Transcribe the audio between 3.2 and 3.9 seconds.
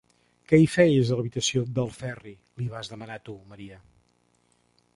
tu, Maria.